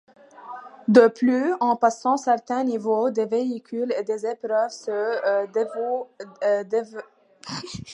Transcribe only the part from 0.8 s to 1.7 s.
De plus,